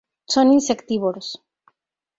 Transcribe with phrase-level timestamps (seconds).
[0.33, 1.27] Son insectívoros.